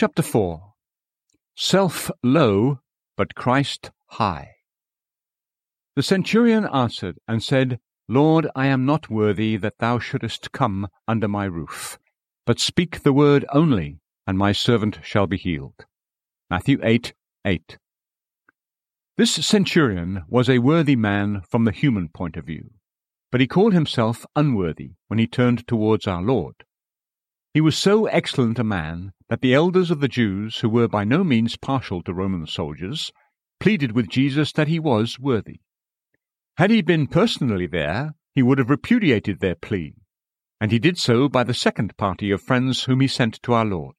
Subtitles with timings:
[0.00, 0.72] Chapter 4
[1.54, 2.80] Self low,
[3.18, 4.52] but Christ high.
[5.94, 11.28] The centurion answered and said, Lord, I am not worthy that thou shouldest come under
[11.28, 11.98] my roof,
[12.46, 15.84] but speak the word only, and my servant shall be healed.
[16.48, 17.12] Matthew 8
[17.44, 17.76] 8.
[19.18, 22.70] This centurion was a worthy man from the human point of view,
[23.30, 26.64] but he called himself unworthy when he turned towards our Lord.
[27.52, 31.02] He was so excellent a man that the elders of the Jews, who were by
[31.02, 33.10] no means partial to Roman soldiers,
[33.58, 35.60] pleaded with Jesus that he was worthy.
[36.58, 39.96] Had he been personally there, he would have repudiated their plea,
[40.60, 43.64] and he did so by the second party of friends whom he sent to our
[43.64, 43.96] Lord.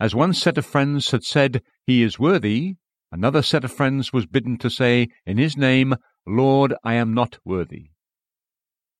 [0.00, 2.74] As one set of friends had said, He is worthy,
[3.12, 5.94] another set of friends was bidden to say, in his name,
[6.26, 7.90] Lord, I am not worthy.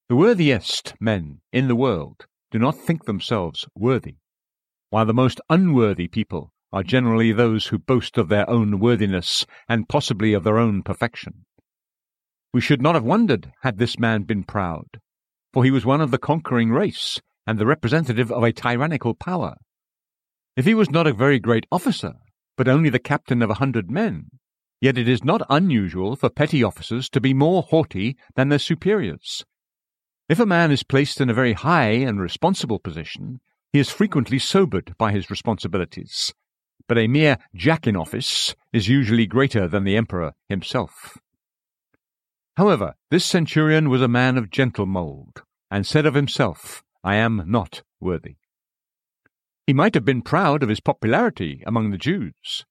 [0.08, 4.16] The worthiest men in the world do not think themselves worthy,
[4.90, 9.88] while the most unworthy people are generally those who boast of their own worthiness and
[9.88, 11.44] possibly of their own perfection.
[12.52, 14.86] We should not have wondered had this man been proud,
[15.52, 19.56] for he was one of the conquering race and the representative of a tyrannical power.
[20.56, 22.14] If he was not a very great officer,
[22.56, 24.30] but only the captain of a hundred men,
[24.80, 29.44] yet it is not unusual for petty officers to be more haughty than their superiors.
[30.28, 33.40] If a man is placed in a very high and responsible position,
[33.72, 36.34] he is frequently sobered by his responsibilities,
[36.88, 41.18] but a mere jack in office is usually greater than the emperor himself.
[42.56, 47.44] However, this centurion was a man of gentle mould, and said of himself, I am
[47.46, 48.36] not worthy.
[49.64, 52.64] He might have been proud of his popularity among the Jews.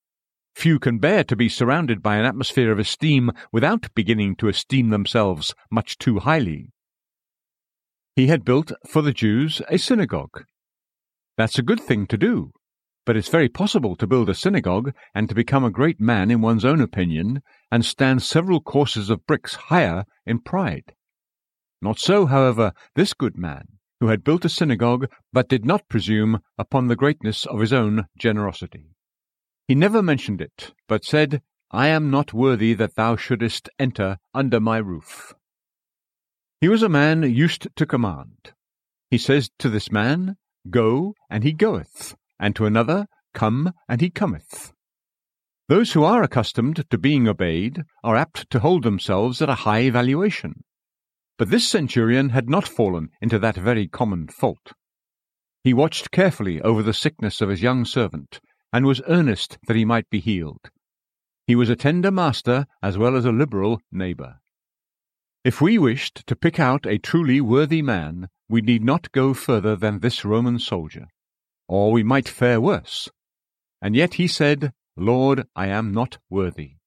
[0.56, 4.90] Few can bear to be surrounded by an atmosphere of esteem without beginning to esteem
[4.90, 6.74] themselves much too highly.
[8.16, 10.46] He had built for the Jews a synagogue.
[11.38, 12.54] That's a good thing to do,
[13.06, 16.40] but it's very possible to build a synagogue and to become a great man in
[16.40, 20.94] one's own opinion and stand several courses of bricks higher in pride.
[21.82, 23.68] Not so, however, this good man
[24.00, 28.06] who had built a synagogue, but did not presume upon the greatness of his own
[28.18, 28.96] generosity.
[29.68, 31.42] He never mentioned it, but said,
[31.72, 35.34] I am not worthy that thou shouldest enter under my roof.
[36.66, 38.54] He was a man used to command.
[39.12, 40.36] He says to this man,
[40.68, 43.06] Go, and he goeth, and to another,
[43.36, 44.74] Come, and he cometh.
[45.70, 49.92] Those who are accustomed to being obeyed are apt to hold themselves at a high
[49.92, 50.64] valuation.
[51.38, 54.72] But this centurion had not fallen into that very common fault.
[55.64, 58.40] He watched carefully over the sickness of his young servant,
[58.74, 60.72] and was earnest that he might be healed.
[61.46, 64.40] He was a tender master as well as a liberal neighbour.
[65.46, 69.76] If we wished to pick out a truly worthy man, we need not go further
[69.76, 71.06] than this Roman soldier,
[71.68, 73.08] or we might fare worse.
[73.80, 76.78] And yet he said, Lord, I am not worthy.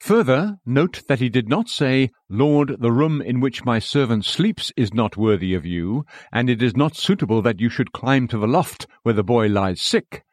[0.00, 4.72] Further, note that he did not say, Lord, the room in which my servant sleeps
[4.76, 8.38] is not worthy of you, and it is not suitable that you should climb to
[8.38, 10.24] the loft where the boy lies sick.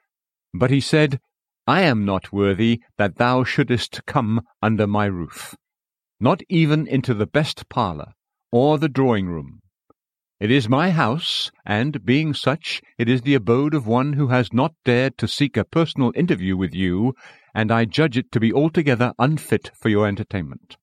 [0.52, 1.19] But he said,
[1.68, 5.56] I am not worthy that thou shouldest come under my roof,
[6.19, 8.13] not even into the best parlour,
[8.51, 9.62] or the drawing room.
[10.40, 14.52] It is my house, and, being such, it is the abode of one who has
[14.52, 17.13] not dared to seek a personal interview with you
[17.53, 20.78] and I judge it to be altogether unfit for your entertainment.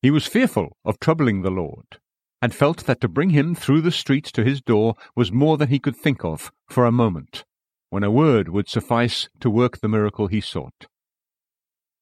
[0.00, 1.98] He was fearful of troubling the Lord,
[2.40, 5.68] and felt that to bring him through the street to his door was more than
[5.68, 7.44] he could think of for a moment,
[7.90, 10.86] when a word would suffice to work the miracle he sought.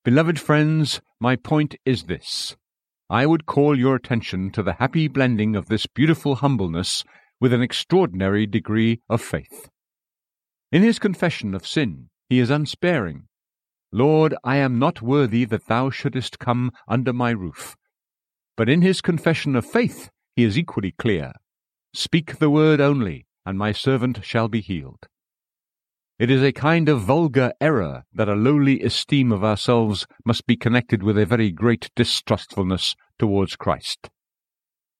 [0.04, 2.56] Beloved friends, my point is this.
[3.08, 7.04] I would call your attention to the happy blending of this beautiful humbleness
[7.40, 9.70] with an extraordinary degree of faith.
[10.72, 13.28] In his confession of sin, he is unsparing.
[13.92, 17.76] Lord, I am not worthy that thou shouldest come under my roof.
[18.56, 21.30] But in his confession of faith he is equally clear.
[21.94, 25.06] Speak the word only, and my servant shall be healed.
[26.22, 30.56] It is a kind of vulgar error that a lowly esteem of ourselves must be
[30.56, 34.08] connected with a very great distrustfulness towards Christ.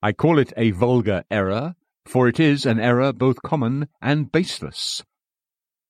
[0.02, 5.04] I call it a vulgar error, for it is an error both common and baseless.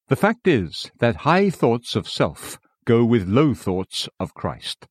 [0.09, 4.87] The fact is that high thoughts of self go with low thoughts of Christ.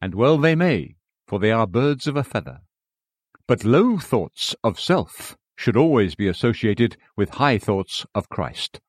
[0.00, 0.94] And well they may,
[1.28, 2.60] for they are birds of a feather.
[3.46, 8.80] But low thoughts of self should always be associated with high thoughts of Christ,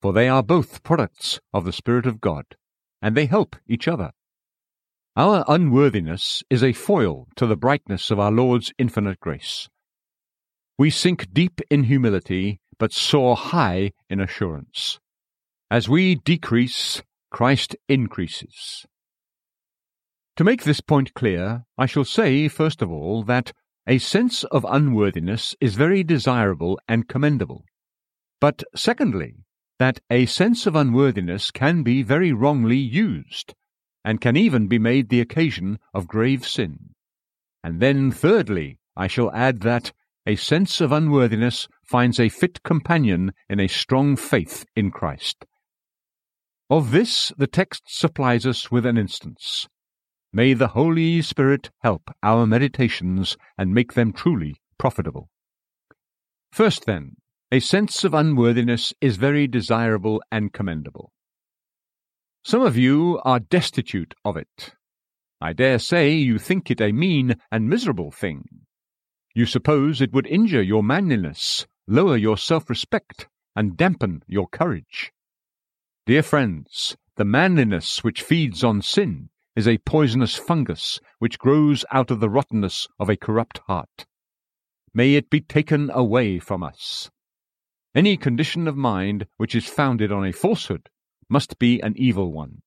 [0.00, 2.44] for they are both products of the Spirit of God,
[3.02, 4.12] and they help each other.
[5.16, 9.68] Our unworthiness is a foil to the brightness of our Lord's infinite grace.
[10.78, 14.98] We sink deep in humility but soar high in assurance.
[15.70, 18.86] As we decrease, Christ increases.
[20.36, 23.52] To make this point clear, I shall say, first of all, that
[23.86, 27.64] a sense of unworthiness is very desirable and commendable.
[28.40, 29.34] But secondly,
[29.78, 33.54] that a sense of unworthiness can be very wrongly used,
[34.04, 36.94] and can even be made the occasion of grave sin.
[37.62, 39.92] And then, thirdly, I shall add that
[40.26, 45.46] a sense of unworthiness finds a fit companion in a strong faith in Christ.
[46.68, 49.68] Of this the text supplies us with an instance.
[50.32, 55.30] May the Holy Spirit help our meditations and make them truly profitable.
[56.52, 57.16] First, then,
[57.50, 61.12] a sense of unworthiness is very desirable and commendable.
[62.44, 64.74] Some of you are destitute of it.
[65.40, 68.44] I dare say you think it a mean and miserable thing.
[69.34, 75.12] You suppose it would injure your manliness, lower your self respect, and dampen your courage.
[76.04, 82.10] Dear friends, the manliness which feeds on sin is a poisonous fungus which grows out
[82.10, 84.06] of the rottenness of a corrupt heart.
[84.92, 87.10] May it be taken away from us.
[87.98, 90.88] Any condition of mind which is founded on a falsehood
[91.28, 92.62] must be an evil one.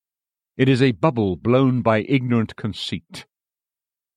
[0.58, 3.26] It is a bubble blown by ignorant conceit.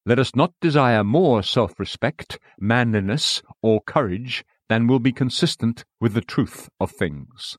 [0.05, 6.15] Let us not desire more self respect, manliness, or courage than will be consistent with
[6.15, 7.59] the truth of things.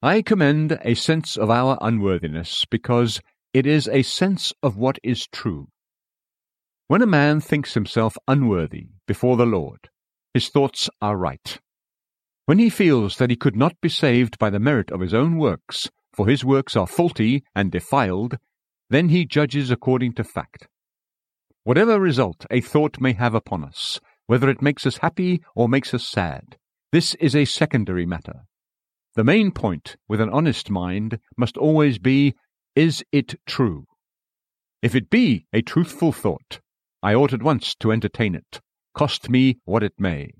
[0.00, 3.20] I commend a sense of our unworthiness because
[3.52, 5.68] it is a sense of what is true.
[6.88, 9.90] When a man thinks himself unworthy before the Lord,
[10.32, 11.60] his thoughts are right.
[12.46, 15.38] When he feels that he could not be saved by the merit of his own
[15.38, 18.36] works, for his works are faulty and defiled,
[18.90, 20.68] then he judges according to fact.
[21.62, 25.94] Whatever result a thought may have upon us, whether it makes us happy or makes
[25.94, 26.58] us sad,
[26.92, 28.42] this is a secondary matter.
[29.14, 32.34] The main point with an honest mind must always be
[32.76, 33.86] is it true?
[34.82, 36.60] If it be a truthful thought,
[37.02, 38.60] I ought at once to entertain it,
[38.92, 40.32] cost me what it may.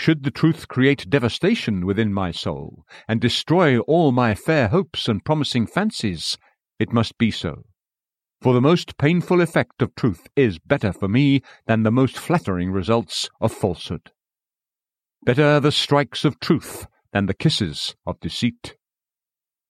[0.00, 5.22] Should the truth create devastation within my soul, and destroy all my fair hopes and
[5.22, 6.38] promising fancies,
[6.78, 7.66] it must be so.
[8.40, 12.70] For the most painful effect of truth is better for me than the most flattering
[12.72, 14.10] results of falsehood.
[15.22, 18.76] Better the strikes of truth than the kisses of deceit.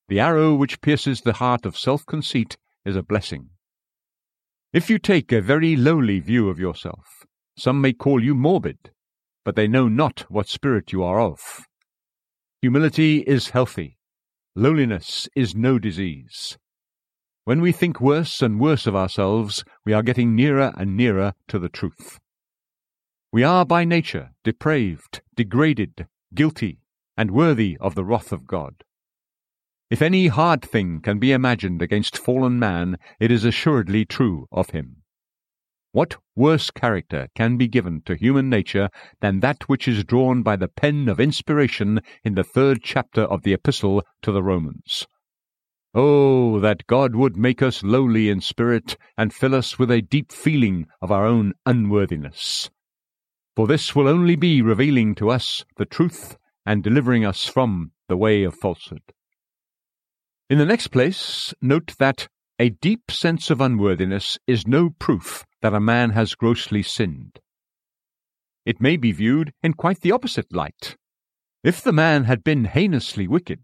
[0.07, 3.49] The arrow which pierces the heart of self conceit is a blessing.
[4.73, 7.25] If you take a very lowly view of yourself,
[7.59, 8.93] some may call you morbid,
[9.45, 11.67] but they know not what spirit you are of.
[12.63, 13.99] Humility is healthy.
[14.55, 16.59] Lowliness is no disease.
[17.45, 21.59] When we think worse and worse of ourselves, we are getting nearer and nearer to
[21.59, 22.19] the truth.
[23.33, 26.81] We are by nature depraved, degraded, guilty,
[27.17, 28.85] and worthy of the wrath of God.
[29.91, 34.71] If any hard thing can be imagined against fallen man, it is assuredly true of
[34.71, 35.00] him.
[35.93, 38.91] What worse character can be given to human nature
[39.21, 43.43] than that which is drawn by the pen of inspiration in the third chapter of
[43.43, 45.07] the Epistle to the Romans?
[45.93, 50.31] Oh, that God would make us lowly in spirit and fill us with a deep
[50.31, 52.71] feeling of our own unworthiness.
[53.57, 58.17] For this will only be revealing to us the truth and delivering us from the
[58.17, 59.03] way of falsehood.
[60.49, 62.29] In the next place, note that
[62.61, 67.41] a deep sense of unworthiness is no proof that a man has grossly sinned.
[68.65, 70.97] It may be viewed in quite the opposite light.
[71.63, 73.61] If the man had been heinously wicked,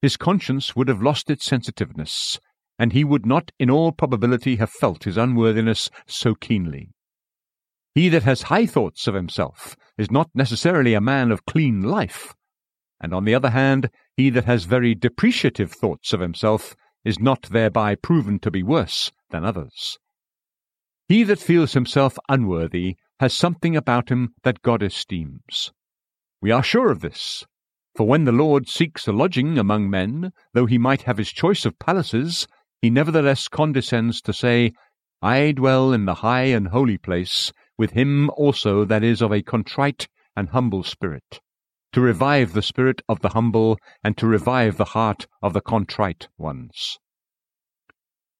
[0.00, 2.38] his conscience would have lost its sensitiveness,
[2.78, 6.90] and he would not in all probability have felt his unworthiness so keenly.
[7.94, 12.34] He that has high thoughts of himself is not necessarily a man of clean life,
[13.00, 17.42] and on the other hand, he that has very depreciative thoughts of himself is not
[17.42, 19.98] thereby proven to be worse than others.
[21.12, 25.70] He that feels himself unworthy has something about him that God esteems.
[26.40, 27.44] We are sure of this,
[27.94, 31.66] for when the Lord seeks a lodging among men, though he might have his choice
[31.66, 32.48] of palaces,
[32.80, 34.72] he nevertheless condescends to say,
[35.20, 39.42] I dwell in the high and holy place, with him also that is of a
[39.42, 41.42] contrite and humble spirit
[41.92, 46.28] to revive the spirit of the humble, and to revive the heart of the contrite
[46.38, 46.98] ones.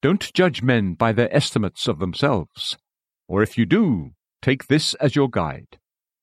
[0.03, 2.77] Don't judge men by their estimates of themselves,
[3.29, 4.11] or if you do,
[4.43, 5.79] take this as your guide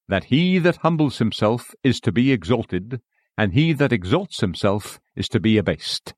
[0.09, 2.99] that he that humbles himself is to be exalted,
[3.37, 6.15] and he that exalts himself is to be abased.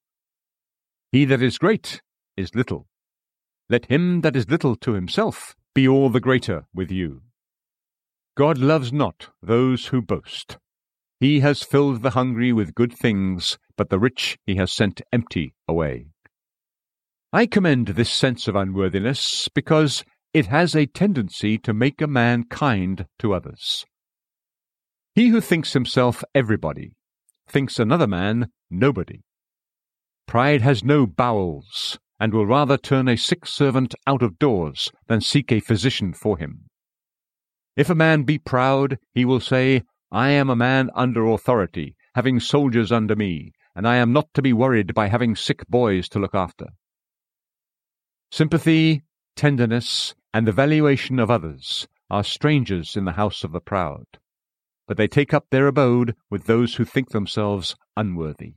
[1.12, 2.02] He that is great
[2.38, 2.88] is little.
[3.70, 7.22] Let him that is little to himself be all the greater with you.
[8.38, 10.58] God loves not those who boast,
[11.20, 15.54] He has filled the hungry with good things, but the rich he has sent empty
[15.68, 16.08] away.
[17.34, 22.44] I commend this sense of unworthiness because it has a tendency to make a man
[22.44, 23.86] kind to others.
[25.16, 26.92] He who thinks himself everybody
[27.48, 29.22] thinks another man nobody.
[30.28, 35.20] Pride has no bowels, and will rather turn a sick servant out of doors than
[35.22, 36.66] seek a physician for him.
[37.76, 42.40] If a man be proud, he will say, I am a man under authority, having
[42.40, 46.20] soldiers under me, and I am not to be worried by having sick boys to
[46.20, 46.68] look after.
[48.32, 49.04] Sympathy,
[49.36, 54.06] tenderness, and the valuation of others are strangers in the house of the proud,
[54.88, 58.54] but they take up their abode with those who think themselves unworthy.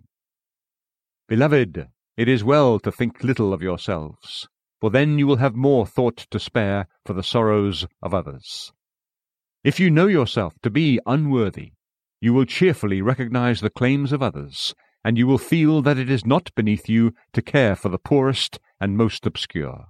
[1.27, 4.47] Beloved, it is well to think little of yourselves,
[4.81, 8.73] for then you will have more thought to spare for the sorrows of others.
[9.65, 11.73] If you know yourself to be unworthy,
[12.21, 14.73] you will cheerfully recognize the claims of others,
[15.05, 18.61] and you will feel that it is not beneath you to care for the poorest
[18.81, 19.87] and most obscure.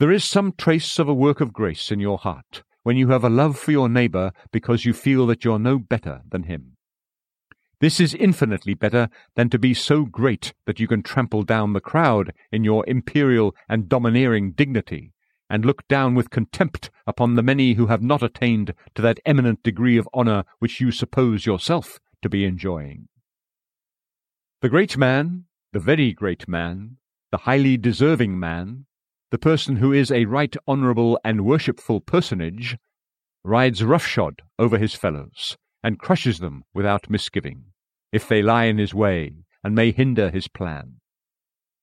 [0.00, 3.24] There is some trace of a work of grace in your heart when you have
[3.24, 6.76] a love for your neighbour because you feel that you're no better than him.
[7.80, 11.80] This is infinitely better than to be so great that you can trample down the
[11.80, 15.12] crowd in your imperial and domineering dignity,
[15.50, 19.62] and look down with contempt upon the many who have not attained to that eminent
[19.62, 23.08] degree of honour which you suppose yourself to be enjoying.
[24.62, 26.96] The great man, the very great man,
[27.34, 28.86] the highly deserving man,
[29.32, 32.76] the person who is a right honourable and worshipful personage
[33.42, 37.64] rides roughshod over his fellows, and crushes them without misgiving,
[38.12, 39.32] if they lie in his way
[39.64, 41.00] and may hinder his plan.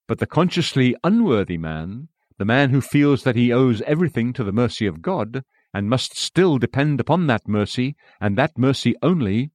[0.08, 4.54] But the consciously unworthy man, the man who feels that he owes everything to the
[4.54, 5.44] mercy of God,
[5.74, 9.52] and must still depend upon that mercy, and that mercy only,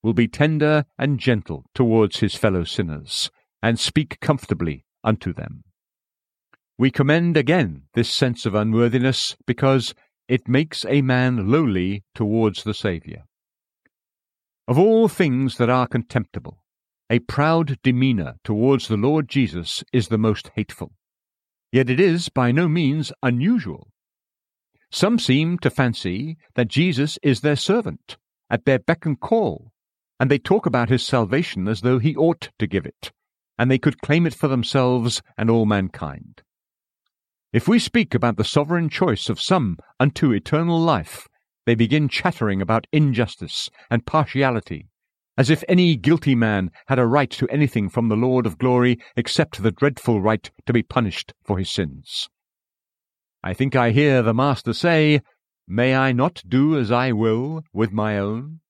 [0.00, 5.64] will be tender and gentle towards his fellow sinners, and speak comfortably unto them.
[6.78, 9.94] We commend again this sense of unworthiness because
[10.28, 13.24] it makes a man lowly towards the Saviour.
[14.66, 16.62] Of all things that are contemptible,
[17.10, 20.92] a proud demeanour towards the Lord Jesus is the most hateful.
[21.72, 23.90] Yet it is by no means unusual.
[24.92, 28.16] Some seem to fancy that Jesus is their servant,
[28.48, 29.72] at their beck and call,
[30.18, 33.12] and they talk about his salvation as though he ought to give it,
[33.60, 36.40] and they could claim it for themselves and all mankind.
[37.52, 41.28] If we speak about the sovereign choice of some unto eternal life,
[41.66, 44.88] they begin chattering about injustice and partiality,
[45.36, 48.98] as if any guilty man had a right to anything from the Lord of glory
[49.14, 52.30] except the dreadful right to be punished for his sins.
[53.44, 55.20] I think I hear the Master say,
[55.68, 58.60] May I not do as I will with my own?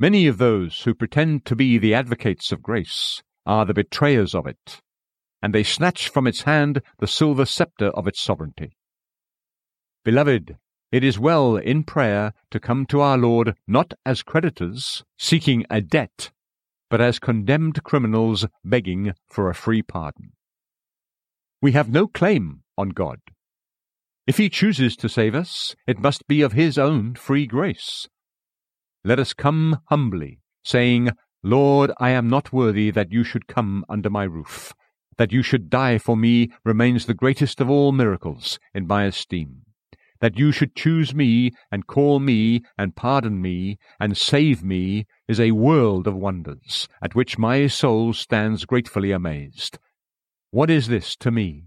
[0.00, 4.46] Many of those who pretend to be the advocates of grace are the betrayers of
[4.46, 4.80] it
[5.42, 8.72] and they snatch from its hand the silver sceptre of its sovereignty.
[10.04, 10.56] Beloved,
[10.90, 15.80] it is well in prayer to come to our Lord not as creditors seeking a
[15.80, 16.30] debt,
[16.90, 20.32] but as condemned criminals begging for a free pardon.
[21.60, 23.20] We have no claim on God.
[24.26, 28.08] If He chooses to save us, it must be of His own free grace.
[29.04, 31.10] Let us come humbly, saying,
[31.48, 34.74] Lord, I am not worthy that you should come under my roof
[35.18, 39.62] that you should die for me remains the greatest of all miracles in my esteem.
[40.20, 45.38] That you should choose me and call me and pardon me and save me is
[45.38, 49.78] a world of wonders, at which my soul stands gratefully amazed.
[50.50, 51.66] What is this to me?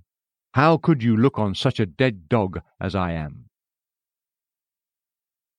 [0.54, 3.46] How could you look on such a dead dog as I am?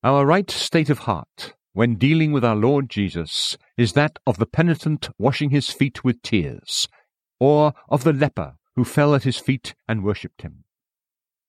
[0.03, 4.47] Our right state of heart, when dealing with our Lord Jesus, is that of the
[4.47, 6.89] penitent washing his feet with tears,
[7.41, 10.65] or of the leper who fell at his feet and worshipped him.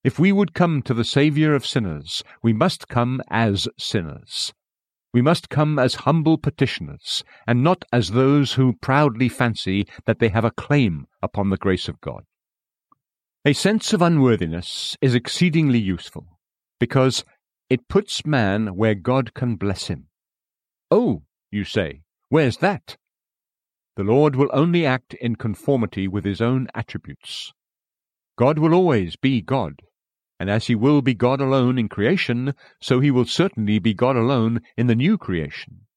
[0.04, 4.54] If we would come to the Saviour of sinners, we must come as sinners.
[5.14, 10.30] We must come as humble petitioners, and not as those who proudly fancy that they
[10.30, 12.24] have a claim upon the grace of God.
[13.46, 16.40] A sense of unworthiness is exceedingly useful,
[16.80, 17.24] because
[17.70, 20.08] it puts man where God can bless him.
[20.96, 22.98] Oh, you say, where's that?
[23.96, 27.52] The Lord will only act in conformity with his own attributes.
[28.38, 29.82] God will always be God,
[30.40, 34.16] and as he will be God alone in creation, so he will certainly be God
[34.16, 35.88] alone in the new creation.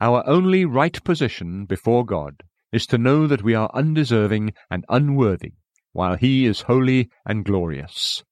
[0.00, 5.54] Our only right position before God is to know that we are undeserving and unworthy,
[5.90, 8.22] while he is holy and glorious.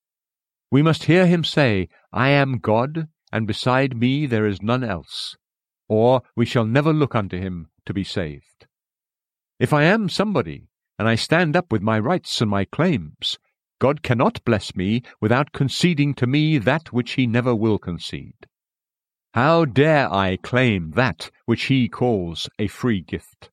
[0.70, 5.36] We must hear him say, I am God, and beside me there is none else,
[5.90, 8.66] or we shall never look unto him to be saved.
[9.58, 13.38] If I am somebody, and I stand up with my rights and my claims,
[13.80, 18.46] God cannot bless me without conceding to me that which he never will concede.
[19.34, 23.50] How dare I claim that which he calls a free gift?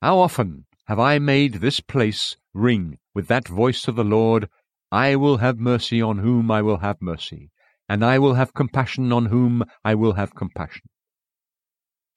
[0.00, 4.48] How often have I made this place ring with that voice of the Lord,
[4.92, 7.50] I will have mercy on whom I will have mercy,
[7.88, 10.82] and I will have compassion on whom I will have compassion.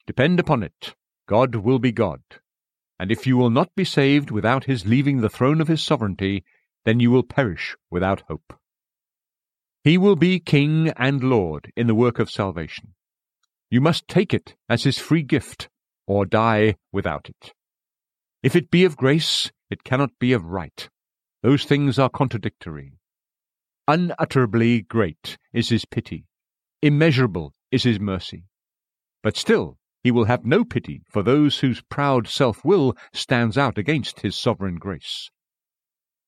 [0.07, 0.95] Depend upon it,
[1.27, 2.21] God will be God,
[2.97, 6.45] and if you will not be saved without his leaving the throne of his sovereignty,
[6.85, 8.53] then you will perish without hope.
[9.83, 12.93] He will be King and Lord in the work of salvation.
[13.69, 15.67] You must take it as his free gift,
[16.07, 17.53] or die without it.
[18.41, 20.89] If it be of grace, it cannot be of right.
[21.43, 22.93] Those things are contradictory.
[23.89, 26.25] Unutterably great is his pity,
[26.81, 28.45] immeasurable is his mercy.
[29.21, 33.77] But still, he will have no pity for those whose proud self will stands out
[33.77, 35.29] against his sovereign grace.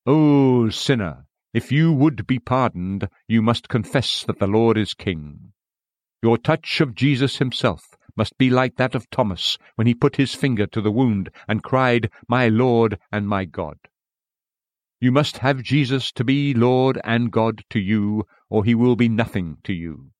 [0.06, 5.52] O sinner, if you would be pardoned, you must confess that the Lord is King.
[6.22, 10.34] Your touch of Jesus himself must be like that of Thomas when he put his
[10.34, 13.78] finger to the wound and cried, My Lord and my God.
[15.00, 19.08] You must have Jesus to be Lord and God to you, or he will be
[19.08, 20.10] nothing to you.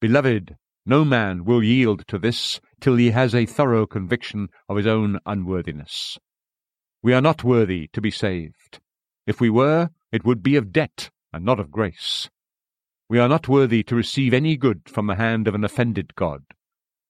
[0.00, 4.86] Beloved, no man will yield to this till he has a thorough conviction of his
[4.86, 6.18] own unworthiness.
[7.02, 8.80] We are not worthy to be saved.
[9.26, 12.28] If we were, it would be of debt and not of grace.
[13.08, 16.42] We are not worthy to receive any good from the hand of an offended God.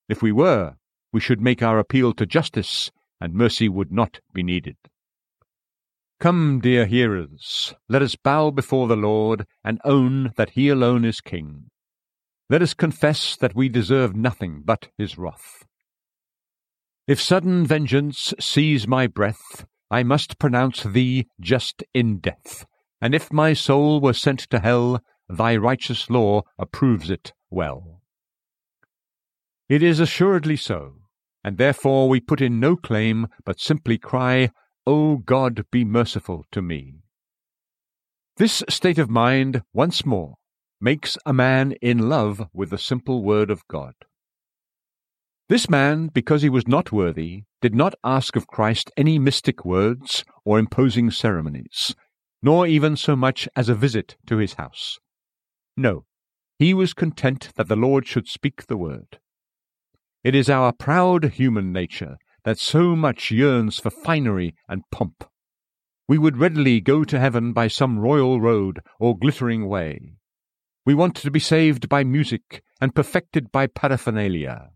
[0.09, 0.75] If we were,
[1.12, 4.76] we should make our appeal to justice, and mercy would not be needed.
[6.21, 11.21] Come, dear hearers, let us bow before the Lord and own that He alone is
[11.21, 11.72] King.
[12.52, 15.64] Let us confess that we deserve nothing but His wrath.
[17.09, 22.67] If sudden vengeance seize my breath, I must pronounce Thee just in death.
[23.00, 28.02] And if my soul were sent to hell, Thy righteous law approves it well.
[29.71, 30.97] It is assuredly so,
[31.43, 34.50] and therefore we put in no claim, but simply cry,
[34.86, 36.97] O God, be merciful to me.
[38.36, 40.34] This state of mind, once more,
[40.82, 43.95] makes a man in love with the simple word of God.
[45.49, 50.25] This man, because he was not worthy, did not ask of Christ any mystic words
[50.45, 51.95] or imposing ceremonies,
[52.42, 54.99] nor even so much as a visit to his house.
[55.76, 56.04] No,
[56.58, 59.21] he was content that the Lord should speak the word.
[60.25, 65.25] It is our proud human nature that so much yearns for finery and pomp.
[66.08, 70.16] We would readily go to heaven by some royal road or glittering way.
[70.84, 74.71] We want to be saved by music and perfected by paraphernalia.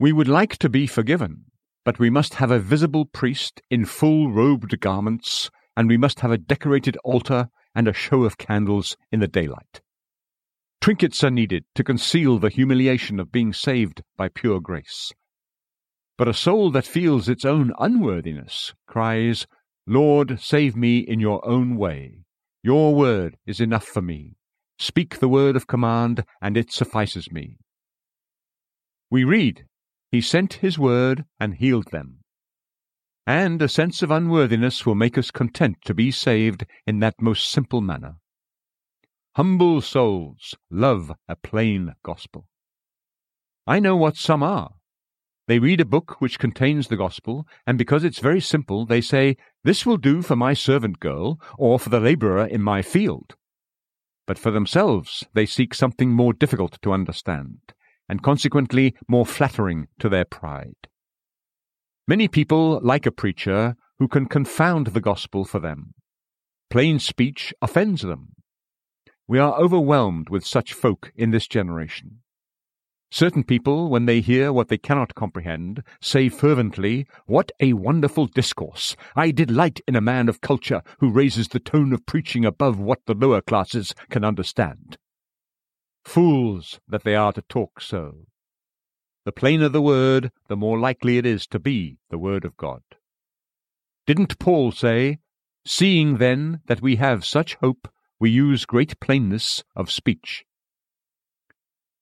[0.00, 1.44] We would like to be forgiven,
[1.84, 6.30] but we must have a visible priest in full robed garments, and we must have
[6.30, 9.82] a decorated altar and a show of candles in the daylight.
[10.80, 15.12] Trinkets are needed to conceal the humiliation of being saved by pure grace.
[16.16, 19.46] But a soul that feels its own unworthiness cries,
[19.86, 22.24] Lord, save me in your own way.
[22.62, 24.36] Your word is enough for me.
[24.82, 27.56] Speak the word of command, and it suffices me.
[29.12, 29.64] We read,
[30.10, 32.24] He sent His word and healed them.
[33.24, 37.48] And a sense of unworthiness will make us content to be saved in that most
[37.48, 38.16] simple manner.
[39.36, 42.48] Humble souls love a plain gospel.
[43.68, 44.72] I know what some are.
[45.46, 49.36] They read a book which contains the gospel, and because it's very simple, they say,
[49.62, 53.36] This will do for my servant girl, or for the labourer in my field.
[54.26, 57.58] But for themselves, they seek something more difficult to understand,
[58.08, 60.88] and consequently more flattering to their pride.
[62.06, 65.94] Many people like a preacher who can confound the gospel for them.
[66.70, 68.32] Plain speech offends them,
[69.28, 72.18] we are overwhelmed with such folk in this generation.
[73.12, 78.96] Certain people, when they hear what they cannot comprehend, say fervently, What a wonderful discourse!
[79.14, 83.00] I delight in a man of culture who raises the tone of preaching above what
[83.04, 84.96] the lower classes can understand.
[86.06, 88.28] Fools that they are to talk so.
[89.26, 92.80] The plainer the word, the more likely it is to be the word of God.
[94.06, 95.18] Didn't Paul say,
[95.66, 100.46] Seeing then that we have such hope, we use great plainness of speech.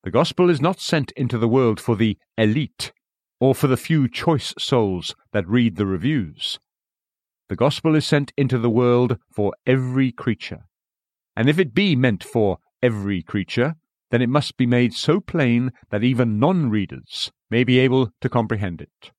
[0.02, 2.92] The gospel is not sent into the world for the elite
[3.38, 6.58] or for the few choice souls that read the reviews.
[7.48, 10.66] The gospel is sent into the world for every creature.
[11.36, 13.74] And if it be meant for every creature,
[14.10, 18.28] then it must be made so plain that even non readers may be able to
[18.28, 19.10] comprehend it,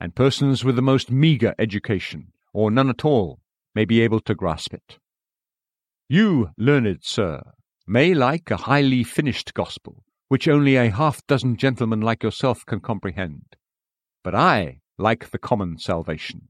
[0.00, 3.40] and persons with the most meagre education, or none at all,
[3.74, 4.98] may be able to grasp it.
[6.08, 7.42] You, learned sir,
[7.86, 12.80] may like a highly finished gospel, which only a half dozen gentlemen like yourself can
[12.80, 13.56] comprehend.
[14.22, 16.48] But I like the common salvation,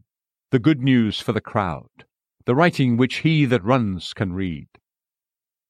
[0.51, 2.05] the good news for the crowd,
[2.47, 4.69] the writing which he that runs can read.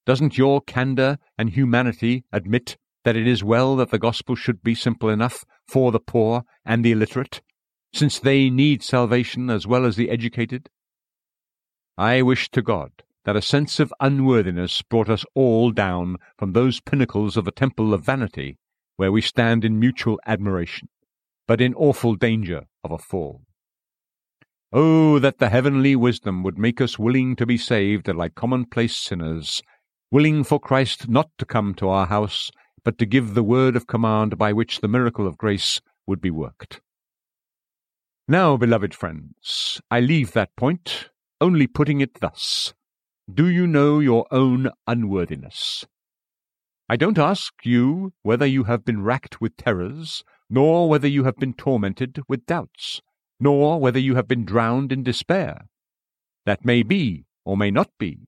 [0.07, 4.75] Doesn't your candour and humanity admit that it is well that the gospel should be
[4.75, 7.40] simple enough for the poor and the illiterate,
[7.95, 10.69] since they need salvation as well as the educated?
[11.97, 12.90] I wish to God
[13.24, 17.94] that a sense of unworthiness brought us all down from those pinnacles of the temple
[17.94, 18.58] of vanity
[18.96, 20.88] where we stand in mutual admiration,
[21.48, 23.42] but in awful danger of a fall.
[24.72, 29.62] Oh, that the heavenly wisdom would make us willing to be saved like commonplace sinners,
[30.10, 32.50] willing for Christ not to come to our house,
[32.84, 36.30] but to give the word of command by which the miracle of grace would be
[36.30, 36.80] worked.
[38.28, 41.10] Now, beloved friends, I leave that point,
[41.40, 42.74] only putting it thus
[43.32, 45.87] do you know your own unworthiness?
[46.90, 51.37] I don't ask you whether you have been racked with terrors, nor whether you have
[51.37, 53.00] been tormented with doubts,
[53.40, 55.62] nor whether you have been drowned in despair.
[56.44, 58.26] That may be, or may not be.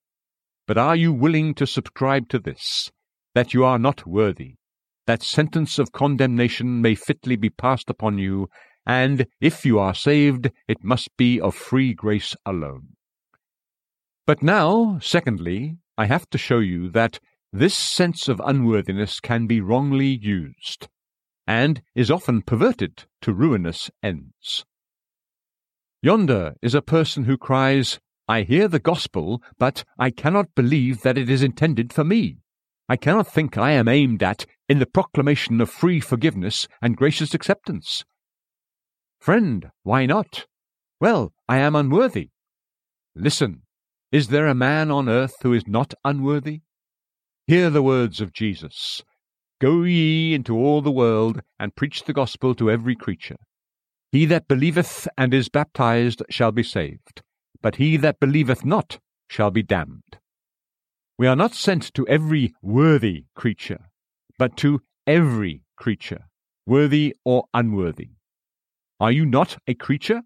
[0.67, 2.91] But are you willing to subscribe to this,
[3.35, 4.55] that you are not worthy,
[5.07, 8.49] that sentence of condemnation may fitly be passed upon you,
[8.87, 12.96] and if you are saved, it must be of free grace alone?
[14.27, 17.21] But now, secondly, I have to show you that
[17.53, 20.89] this sense of unworthiness can be wrongly used,
[21.47, 24.65] and is often perverted to ruinous ends.
[26.03, 31.17] Yonder is a person who cries, I hear the gospel, but I cannot believe that
[31.17, 32.39] it is intended for me.
[32.89, 37.33] I cannot think I am aimed at in the proclamation of free forgiveness and gracious
[37.33, 38.05] acceptance.
[39.21, 40.47] Friend, why not?
[41.01, 42.31] Well, I am unworthy.
[43.15, 43.63] Listen,
[44.13, 46.61] is there a man on earth who is not unworthy?
[47.47, 49.03] Hear the words of Jesus
[49.59, 53.39] Go ye into all the world, and preach the gospel to every creature.
[54.13, 57.23] He that believeth and is baptized shall be saved,
[57.63, 60.19] but he that believeth not shall be damned.
[61.19, 63.91] We are not sent to every worthy creature,
[64.39, 66.29] but to every creature,
[66.67, 68.11] worthy or unworthy.
[69.01, 70.23] Are you not a creature?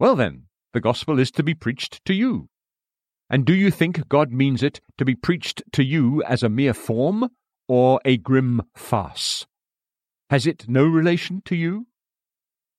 [0.00, 2.49] Well, then, the gospel is to be preached to you.
[3.30, 6.74] And do you think God means it to be preached to you as a mere
[6.74, 7.28] form
[7.68, 9.46] or a grim farce?
[10.30, 11.86] Has it no relation to you?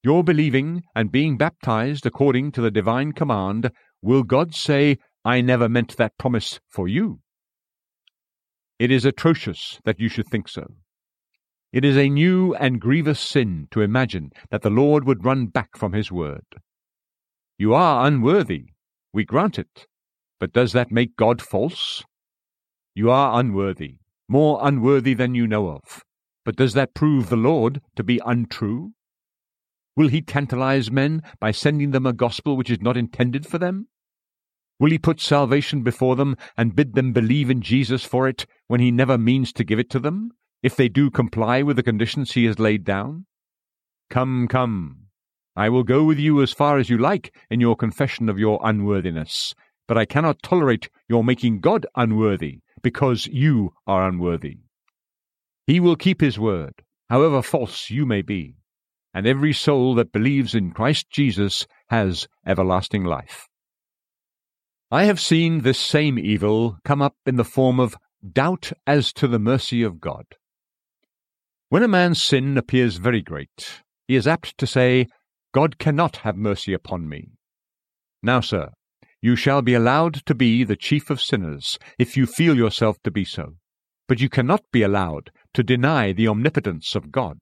[0.03, 5.69] Your believing and being baptized according to the divine command, will God say, I never
[5.69, 7.21] meant that promise for you?
[8.77, 10.65] It is atrocious that you should think so.
[11.71, 15.77] It is a new and grievous sin to imagine that the Lord would run back
[15.77, 16.45] from his word.
[17.57, 18.65] You are unworthy,
[19.13, 19.87] we grant it,
[20.41, 22.03] but does that make God false?
[22.95, 26.01] You are unworthy, more unworthy than you know of.
[26.43, 28.93] But does that prove the Lord to be untrue?
[29.95, 33.87] Will he tantalize men by sending them a gospel which is not intended for them?
[34.79, 38.79] Will he put salvation before them and bid them believe in Jesus for it when
[38.79, 40.31] he never means to give it to them,
[40.63, 43.27] if they do comply with the conditions he has laid down?
[44.09, 45.05] Come, come.
[45.55, 48.59] I will go with you as far as you like in your confession of your
[48.63, 49.53] unworthiness,
[49.91, 54.59] but I cannot tolerate your making God unworthy, because you are unworthy.
[55.67, 56.75] He will keep his word,
[57.09, 58.55] however false you may be,
[59.13, 63.49] and every soul that believes in Christ Jesus has everlasting life.
[64.89, 69.27] I have seen this same evil come up in the form of doubt as to
[69.27, 70.23] the mercy of God.
[71.67, 75.07] When a man's sin appears very great, he is apt to say,
[75.53, 77.31] God cannot have mercy upon me.
[78.23, 78.69] Now, sir,
[79.21, 83.11] you shall be allowed to be the chief of sinners, if you feel yourself to
[83.11, 83.55] be so,
[84.07, 87.39] but you cannot be allowed to deny the omnipotence of God.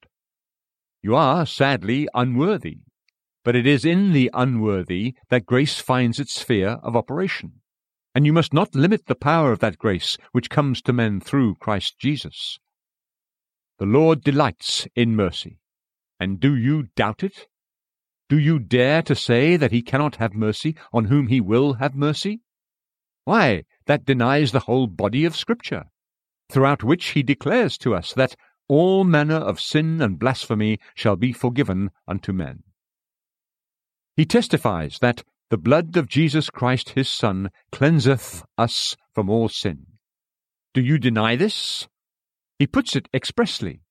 [1.02, 2.80] You are, sadly, unworthy,
[3.46, 7.62] but it is in the unworthy that grace finds its sphere of operation,
[8.14, 11.56] and you must not limit the power of that grace which comes to men through
[11.56, 12.60] Christ Jesus.
[13.78, 15.60] The Lord delights in mercy,
[16.20, 17.48] and do you doubt it?
[18.30, 21.96] Do you dare to say that he cannot have mercy on whom he will have
[21.96, 22.42] mercy?
[23.26, 25.86] Why, that denies the whole body of Scripture,
[26.50, 28.36] throughout which he declares to us that
[28.68, 32.62] all manner of sin and blasphemy shall be forgiven unto men.
[34.16, 39.88] He testifies that the blood of Jesus Christ his Son cleanseth us from all sin.
[40.76, 41.88] Do you deny this?
[42.60, 43.82] He puts it expressly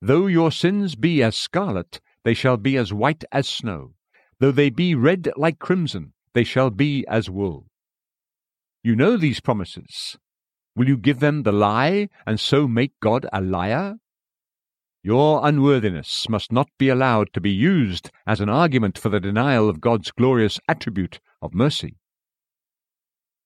[0.00, 3.94] Though your sins be as scarlet, they shall be as white as snow.
[4.40, 7.66] Though they be red like crimson, they shall be as wool.
[8.82, 10.16] You know these promises.
[10.76, 13.96] Will you give them the lie, and so make God a liar?
[15.02, 19.68] Your unworthiness must not be allowed to be used as an argument for the denial
[19.68, 21.96] of God's glorious attribute of mercy.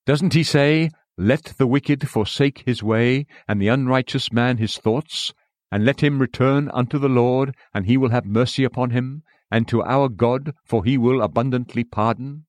[0.04, 5.32] Doesn't he say, Let the wicked forsake his way, and the unrighteous man his thoughts,
[5.72, 9.66] and let him return unto the Lord, and he will have mercy upon him, and
[9.66, 12.44] to our God, for he will abundantly pardon?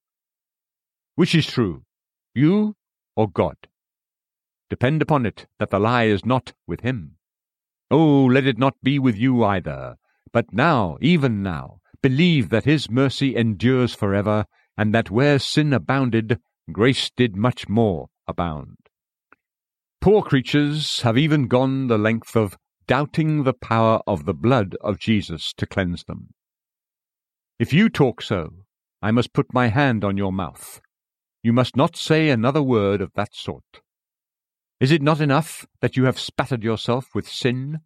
[1.16, 1.84] Which is true,
[2.36, 2.76] you
[3.16, 3.56] or God?
[4.70, 7.16] Depend upon it that the lie is not with him.
[7.90, 9.96] Oh, let it not be with you either.
[10.34, 14.46] But now, even now, believe that his mercy endures forever,
[14.78, 16.40] and that where sin abounded,
[16.72, 18.78] grace did much more abound.
[20.02, 25.00] Poor creatures have even gone the length of doubting the power of the blood of
[25.00, 26.34] Jesus to cleanse them.
[27.60, 28.66] If you talk so,
[29.02, 30.82] I must put my hand on your mouth.
[31.44, 33.82] You must not say another word of that sort.
[34.80, 37.80] Is it not enough that you have spattered yourself with sin?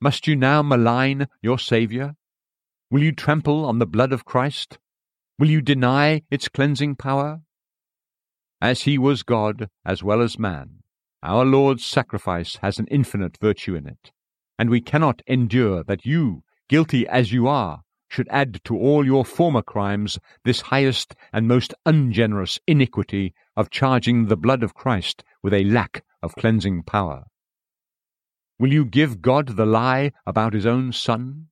[0.00, 2.14] Must you now malign your Saviour?
[2.90, 4.78] Will you trample on the blood of Christ?
[5.38, 7.40] Will you deny its cleansing power?
[8.60, 10.82] As he was God as well as man,
[11.22, 14.10] our Lord's sacrifice has an infinite virtue in it,
[14.60, 19.24] and we cannot endure that you, guilty as you are, should add to all your
[19.24, 25.54] former crimes this highest and most ungenerous iniquity of charging the blood of Christ with
[25.54, 27.24] a lack of cleansing power?
[28.58, 31.46] Will you give God the lie about his own Son?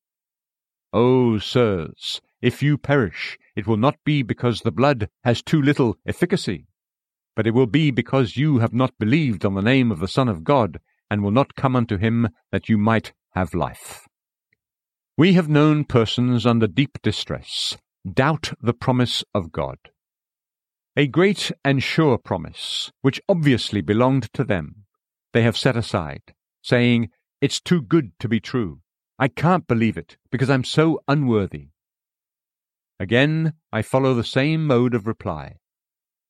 [0.93, 5.97] Oh, sirs, if you perish, it will not be because the blood has too little
[6.05, 6.67] efficacy,
[7.35, 10.29] but it will be because you have not believed on the name of the Son
[10.29, 10.79] of God,
[11.11, 14.07] and will not come unto him that you might have life.
[15.17, 17.77] We have known persons under deep distress
[18.15, 19.79] doubt the promise of God
[20.99, 24.85] a great and sure promise, which obviously belonged to them,
[25.33, 28.81] they have set aside, saying, It's too good to be true.
[29.17, 31.69] I can't believe it, because I'm so unworthy.
[32.99, 35.59] Again, I follow the same mode of reply.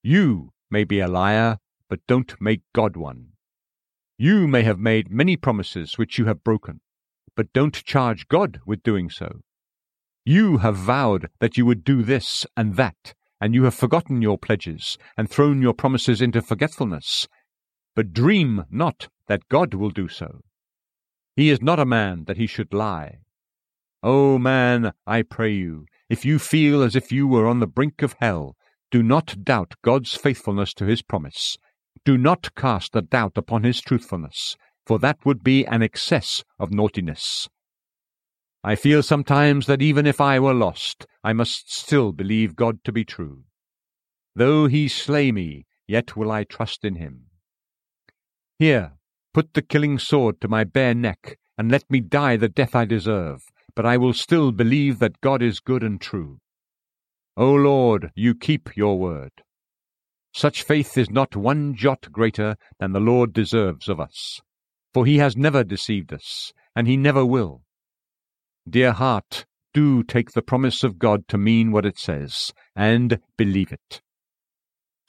[0.03, 1.57] You may be a liar,
[1.89, 3.29] but don't make God one.
[4.21, 6.81] You may have made many promises which you have broken,
[7.37, 9.43] but don't charge God with doing so.
[10.25, 14.37] You have vowed that you would do this and that, and you have forgotten your
[14.37, 17.29] pledges, and thrown your promises into forgetfulness.
[17.95, 20.41] But dream not that God will do so.
[21.37, 23.19] He is not a man that he should lie.
[24.03, 27.69] O oh, man, I pray you, if you feel as if you were on the
[27.69, 28.57] brink of hell,
[28.91, 31.57] do not doubt God's faithfulness to his promise.
[32.05, 34.57] Do not cast a doubt upon his truthfulness,
[34.87, 37.49] for that would be an excess of naughtiness.
[38.65, 42.93] I feel sometimes that even if I were lost, I must still believe God to
[42.93, 43.45] be true.
[44.35, 47.27] Though he slay me, yet will I trust in him.
[48.59, 48.93] Here,
[49.33, 52.85] put the killing sword to my bare neck, and let me die the death I
[52.85, 56.39] deserve, but I will still believe that God is good and true.
[57.37, 59.31] O Lord, you keep your word.
[60.39, 64.41] Such faith is not one jot greater than the Lord deserves of us,
[64.95, 67.65] for he has never deceived us, and he never will.
[68.71, 73.73] Dear heart, do take the promise of God to mean what it says, and believe
[73.73, 74.01] it.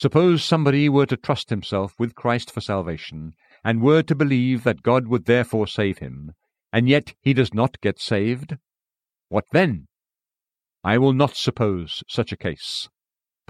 [0.02, 4.82] Suppose somebody were to trust himself with Christ for salvation, and were to believe that
[4.82, 6.32] God would therefore save him,
[6.72, 8.56] and yet he does not get saved?
[9.28, 9.86] What then?
[10.82, 12.88] I will not suppose such a case,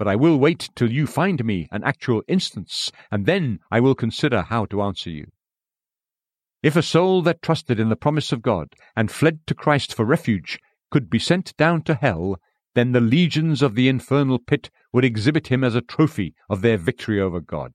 [0.01, 3.93] but I will wait till you find me an actual instance, and then I will
[3.93, 5.27] consider how to answer you.
[6.63, 10.03] If a soul that trusted in the promise of God and fled to Christ for
[10.03, 10.57] refuge
[10.89, 12.39] could be sent down to hell,
[12.73, 16.79] then the legions of the infernal pit would exhibit him as a trophy of their
[16.79, 17.71] victory over God.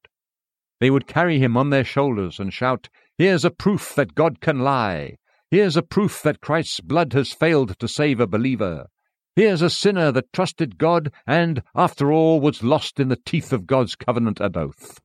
[0.80, 4.58] They would carry him on their shoulders and shout, Here's a proof that God can
[4.58, 5.14] lie.
[5.48, 8.88] Here's a proof that Christ's blood has failed to save a believer.
[9.36, 13.66] Here's a sinner that trusted God and, after all, was lost in the teeth of
[13.66, 14.98] God's covenant and oath.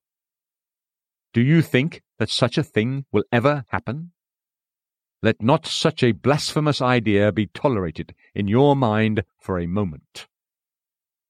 [1.34, 4.14] Do you think that such a thing will ever happen?
[5.22, 10.28] Let not such a blasphemous idea be tolerated in your mind for a moment.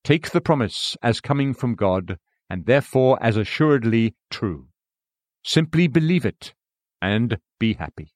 [0.04, 2.20] Take the promise as coming from God,
[2.52, 4.68] and therefore as assuredly true.
[5.44, 6.54] Simply believe it,
[7.02, 8.14] and be happy.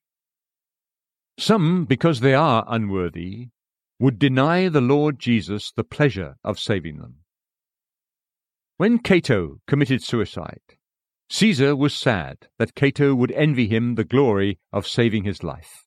[1.39, 3.49] Some, because they are unworthy,
[3.99, 7.17] would deny the Lord Jesus the pleasure of saving them.
[8.77, 10.61] When Cato committed suicide,
[11.29, 15.85] Caesar was sad that Cato would envy him the glory of saving his life.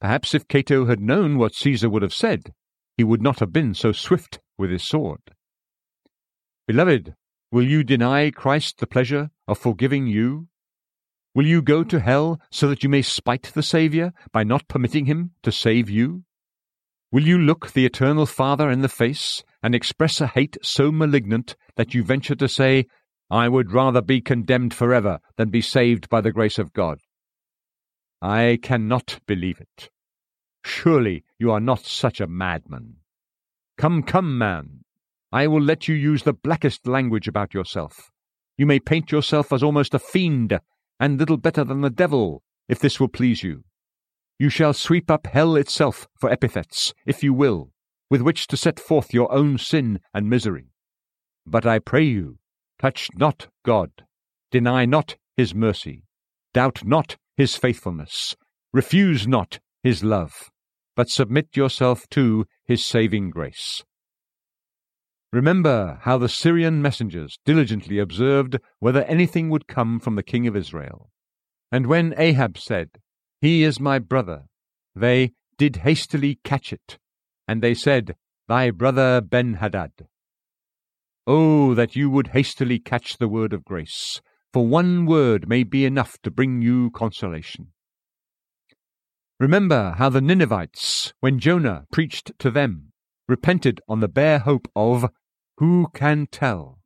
[0.00, 2.52] Perhaps if Cato had known what Caesar would have said,
[2.96, 5.20] he would not have been so swift with his sword.
[6.66, 7.14] Beloved,
[7.52, 10.48] will you deny Christ the pleasure of forgiving you?
[11.34, 15.06] Will you go to hell so that you may spite the Saviour by not permitting
[15.06, 16.24] him to save you?
[17.14, 21.54] Will you look the eternal Father in the face and express a hate so malignant
[21.76, 22.86] that you venture to say,
[23.30, 26.98] I would rather be condemned forever than be saved by the grace of God.
[28.20, 29.90] I cannot believe it.
[30.64, 32.96] Surely you are not such a madman.
[33.78, 34.80] Come, come, man.
[35.30, 38.10] I will let you use the blackest language about yourself.
[38.58, 40.58] You may paint yourself as almost a fiend,
[40.98, 43.62] and little better than the devil, if this will please you.
[44.38, 47.70] You shall sweep up hell itself for epithets, if you will,
[48.10, 50.70] with which to set forth your own sin and misery.
[51.46, 52.38] But I pray you,
[52.78, 53.90] Touch not God,
[54.50, 56.04] deny not his mercy,
[56.52, 58.36] doubt not his faithfulness,
[58.72, 60.50] refuse not his love,
[60.96, 63.84] but submit yourself to his saving grace.
[65.32, 70.56] Remember how the Syrian messengers diligently observed whether anything would come from the king of
[70.56, 71.10] Israel.
[71.72, 72.90] And when Ahab said,
[73.44, 74.46] He is my brother,
[74.96, 76.96] they did hastily catch it,
[77.46, 78.16] and they said,
[78.48, 80.06] Thy brother Benhadad.
[81.26, 85.84] Oh, that you would hastily catch the word of grace, for one word may be
[85.84, 87.72] enough to bring you consolation.
[89.38, 92.92] Remember how the Ninevites, when Jonah preached to them,
[93.28, 95.10] repented on the bare hope of
[95.58, 96.78] who can tell?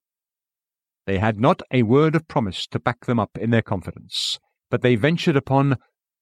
[1.06, 4.40] They had not a word of promise to back them up in their confidence,
[4.70, 5.76] but they ventured upon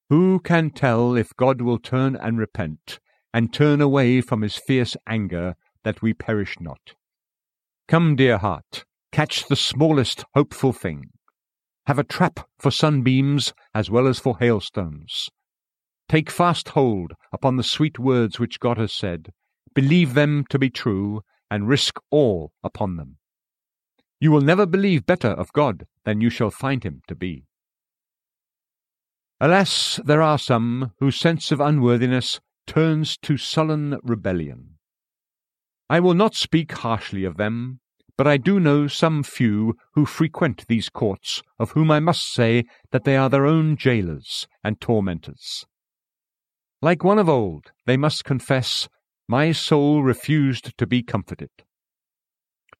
[0.08, 3.00] who can tell if God will turn and repent,
[3.34, 6.94] and turn away from his fierce anger, that we perish not.
[7.88, 11.10] Come, dear heart, catch the smallest hopeful thing.
[11.86, 15.28] Have a trap for sunbeams as well as for hailstones.
[16.08, 19.32] Take fast hold upon the sweet words which God has said,
[19.74, 23.18] believe them to be true, and risk all upon them.
[24.20, 27.44] You will never believe better of God than you shall find him to be.
[29.38, 34.78] Alas, there are some whose sense of unworthiness turns to sullen rebellion.
[35.90, 37.80] I will not speak harshly of them,
[38.16, 42.64] but I do know some few who frequent these courts, of whom I must say
[42.92, 45.66] that they are their own jailers and tormentors.
[46.80, 48.88] Like one of old, they must confess,
[49.28, 51.50] My soul refused to be comforted.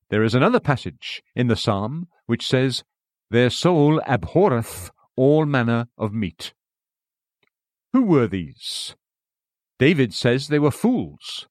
[0.09, 2.83] There is another passage in the psalm which says,
[3.31, 6.53] Their soul abhorreth all manner of meat.
[7.93, 8.95] Who were these?
[9.79, 11.49] David says they were fools.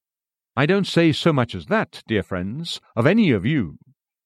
[0.56, 3.78] I don't say so much as that, dear friends, of any of you,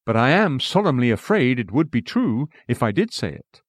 [0.06, 3.62] but I am solemnly afraid it would be true if I did say it.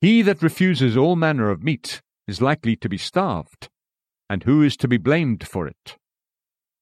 [0.00, 3.68] He that refuses all manner of meat is likely to be starved,
[4.28, 5.96] and who is to be blamed for it?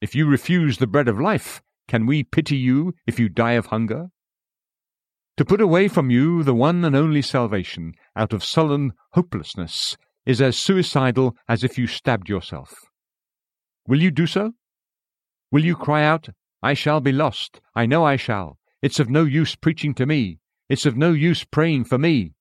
[0.00, 3.66] If you refuse the bread of life, can we pity you if you die of
[3.66, 4.08] hunger?
[5.38, 10.42] To put away from you the one and only salvation out of sullen hopelessness is
[10.42, 12.74] as suicidal as if you stabbed yourself.
[13.86, 14.52] Will you do so?
[15.50, 16.28] Will you cry out,
[16.62, 18.58] I shall be lost, I know I shall.
[18.82, 20.38] It's of no use preaching to me.
[20.68, 22.34] It's of no use praying for me.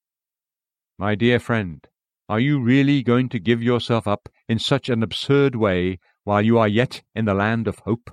[0.97, 1.87] My dear friend,
[2.27, 6.57] are you really going to give yourself up in such an absurd way while you
[6.57, 8.11] are yet in the land of hope?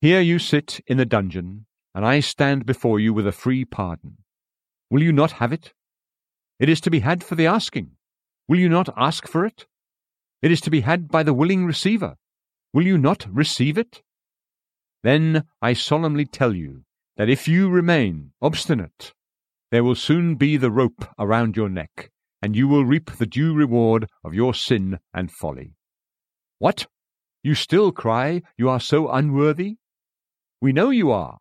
[0.00, 4.18] Here you sit in the dungeon, and I stand before you with a free pardon.
[4.90, 5.72] Will you not have it?
[6.58, 7.92] It is to be had for the asking.
[8.48, 9.66] Will you not ask for it?
[10.42, 12.16] It is to be had by the willing receiver.
[12.72, 14.02] Will you not receive it?
[15.02, 16.84] Then I solemnly tell you
[17.16, 19.12] that if you remain obstinate,
[19.70, 23.54] there will soon be the rope around your neck, and you will reap the due
[23.54, 25.74] reward of your sin and folly.
[26.58, 26.86] What?
[27.42, 29.76] You still cry you are so unworthy?
[30.60, 31.38] We know you are,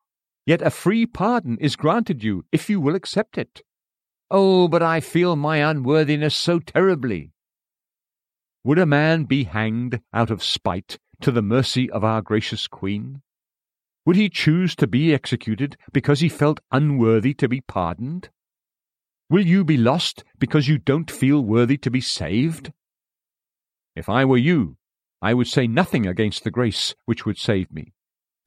[0.52, 3.62] yet a free pardon is granted you if you will accept it.
[4.30, 7.32] Oh, but I feel my unworthiness so terribly.
[8.66, 13.22] Would a man be hanged out of spite to the mercy of our gracious Queen?
[14.06, 18.28] Would he choose to be executed because he felt unworthy to be pardoned?
[19.30, 22.74] Will you be lost because you don't feel worthy to be saved?
[23.96, 24.76] If I were you,
[25.22, 27.94] I would say nothing against the grace which would save me,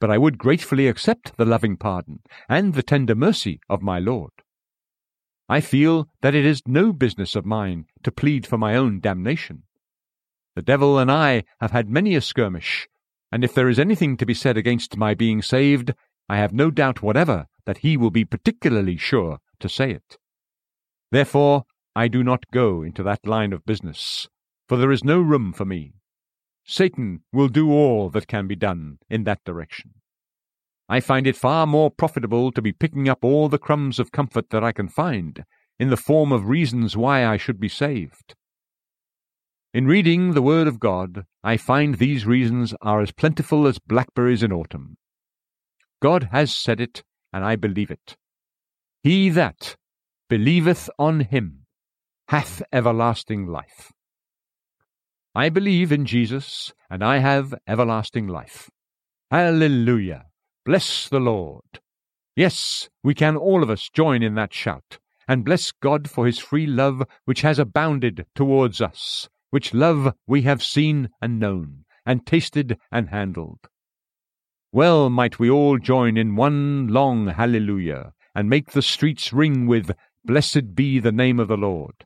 [0.05, 4.33] but I would gratefully accept the loving pardon and the tender mercy of my Lord.
[5.49, 9.63] I feel that it is no business of mine to plead for my own damnation.
[10.55, 12.87] The devil and I have had many a skirmish,
[13.31, 15.91] and if there is anything to be said against my being saved,
[16.29, 20.19] I have no doubt whatever that he will be particularly sure to say it.
[21.09, 21.63] Therefore,
[21.95, 24.29] I do not go into that line of business,
[24.69, 25.94] for there is no room for me.
[26.65, 29.93] Satan will do all that can be done in that direction.
[30.89, 34.49] I find it far more profitable to be picking up all the crumbs of comfort
[34.49, 35.43] that I can find,
[35.79, 38.35] in the form of reasons why I should be saved.
[39.73, 44.41] In reading the Word of God, I find these reasons are as plentiful as blackberries
[44.41, 44.97] in autumn.
[46.01, 47.03] God has said it,
[47.33, 48.15] and I believe it.
[49.03, 49.75] He that
[50.29, 51.65] believeth on him
[52.29, 53.91] hath everlasting life.
[55.37, 58.69] I believe in Jesus, and I have everlasting life.
[59.29, 60.27] Hallelujah!
[60.63, 61.81] Bless the Lord!
[62.37, 66.39] Yes, we can all of us join in that shout, and bless God for his
[66.39, 72.25] free love which has abounded towards us, which love we have seen and known, and
[72.25, 73.59] tasted and handled.
[74.71, 79.91] Well might we all join in one long hallelujah, and make the streets ring with
[80.23, 82.05] Blessed be the name of the Lord.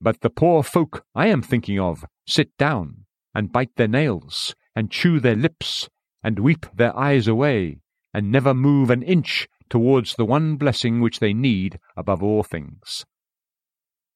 [0.00, 4.90] But the poor folk I am thinking of sit down, and bite their nails, and
[4.90, 5.88] chew their lips,
[6.22, 7.80] and weep their eyes away,
[8.12, 13.04] and never move an inch towards the one blessing which they need above all things.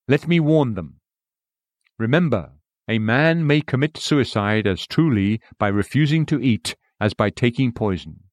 [0.08, 1.00] Let me warn them.
[1.98, 2.52] Remember,
[2.88, 8.24] a man may commit suicide as truly by refusing to eat as by taking poison,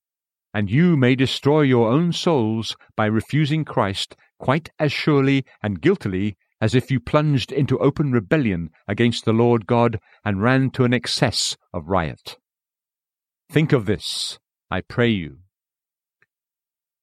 [0.54, 6.38] and you may destroy your own souls by refusing Christ quite as surely and guiltily
[6.60, 10.94] as if you plunged into open rebellion against the Lord God and ran to an
[10.94, 12.38] excess of riot.
[13.52, 14.40] Think of this,
[14.70, 15.38] I pray you.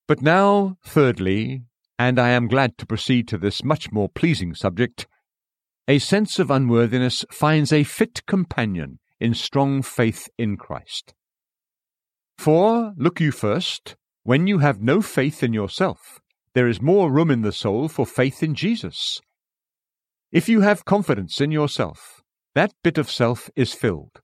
[0.06, 1.62] But now, thirdly,
[1.98, 5.06] and I am glad to proceed to this much more pleasing subject,
[5.86, 11.14] a sense of unworthiness finds a fit companion in strong faith in Christ.
[12.36, 16.20] For, look you first, when you have no faith in yourself,
[16.54, 19.20] there is more room in the soul for faith in Jesus,
[20.34, 22.20] if you have confidence in yourself,
[22.56, 24.20] that bit of self is filled.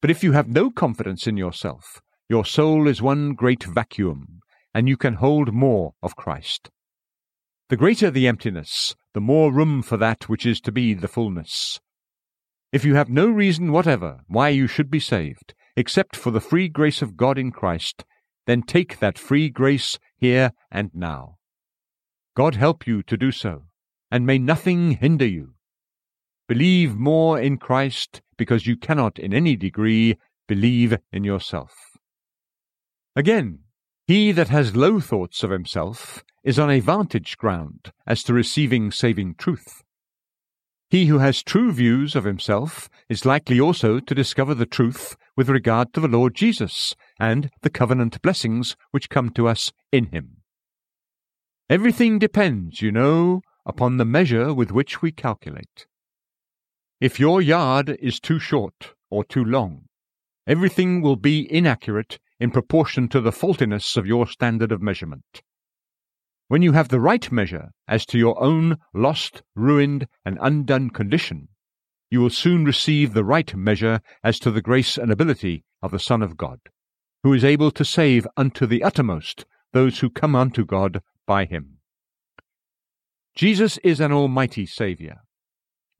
[0.00, 4.40] But if you have no confidence in yourself, your soul is one great vacuum,
[4.74, 6.70] and you can hold more of Christ.
[7.68, 11.78] The greater the emptiness, the more room for that which is to be the fullness.
[12.72, 16.68] If you have no reason whatever why you should be saved, except for the free
[16.68, 18.06] grace of God in Christ,
[18.46, 21.36] then take that free grace here and now.
[22.34, 23.64] God help you to do so
[24.12, 25.54] and may nothing hinder you.
[26.46, 31.72] Believe more in Christ, because you cannot in any degree believe in yourself.
[33.16, 33.60] Again,
[34.06, 38.90] he that has low thoughts of himself is on a vantage ground as to receiving
[38.90, 39.82] saving truth.
[40.90, 45.48] He who has true views of himself is likely also to discover the truth with
[45.48, 50.42] regard to the Lord Jesus and the covenant blessings which come to us in him.
[51.70, 55.86] Everything depends, you know, upon the measure with which we calculate.
[57.00, 59.86] If your yard is too short or too long,
[60.46, 65.42] everything will be inaccurate in proportion to the faultiness of your standard of measurement.
[66.48, 71.48] When you have the right measure as to your own lost, ruined, and undone condition,
[72.10, 75.98] you will soon receive the right measure as to the grace and ability of the
[75.98, 76.60] Son of God,
[77.22, 81.78] who is able to save unto the uttermost those who come unto God by him.
[83.34, 85.22] Jesus is an almighty Saviour.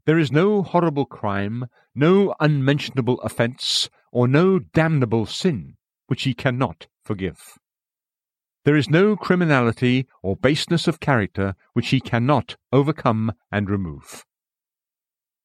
[0.04, 5.76] There is no horrible crime, no unmentionable offence, or no damnable sin
[6.08, 7.58] which he cannot forgive.
[8.64, 14.24] There is no criminality or baseness of character which he cannot overcome and remove.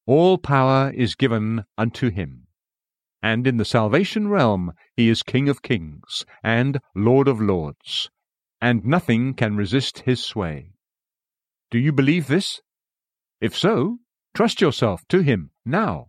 [0.06, 2.48] All power is given unto him,
[3.22, 8.10] and in the salvation realm he is King of kings and Lord of lords,
[8.60, 10.74] and nothing can resist his sway.
[11.70, 12.60] Do you believe this?
[13.40, 13.98] If so,
[14.34, 16.08] trust yourself to Him now,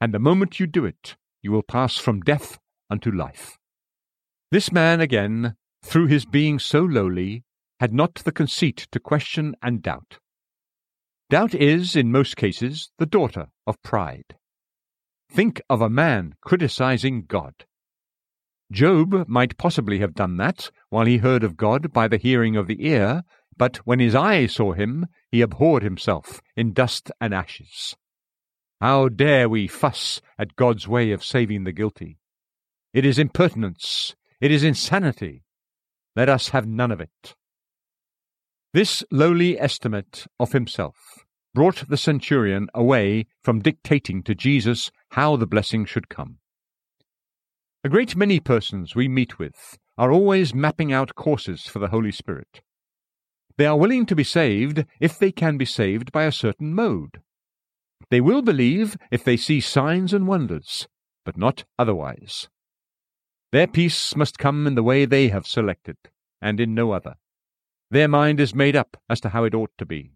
[0.00, 2.58] and the moment you do it, you will pass from death
[2.90, 3.58] unto life.
[4.50, 7.44] This man, again, through his being so lowly,
[7.80, 10.18] had not the conceit to question and doubt.
[11.30, 14.36] Doubt is, in most cases, the daughter of pride.
[15.30, 17.66] Think of a man criticizing God.
[18.72, 22.66] Job might possibly have done that while he heard of God by the hearing of
[22.66, 23.22] the ear
[23.58, 27.96] but when his eye saw him, he abhorred himself in dust and ashes.
[28.80, 32.18] How dare we fuss at God's way of saving the guilty?
[32.94, 34.14] It is impertinence.
[34.40, 35.42] It is insanity.
[36.14, 37.34] Let us have none of it.
[38.72, 45.46] This lowly estimate of himself brought the centurion away from dictating to Jesus how the
[45.46, 46.38] blessing should come.
[47.82, 52.12] A great many persons we meet with are always mapping out courses for the Holy
[52.12, 52.60] Spirit.
[53.58, 57.20] They are willing to be saved if they can be saved by a certain mode.
[58.08, 60.86] They will believe if they see signs and wonders,
[61.24, 62.48] but not otherwise.
[63.50, 65.96] Their peace must come in the way they have selected,
[66.40, 67.16] and in no other.
[67.90, 70.12] Their mind is made up as to how it ought to be.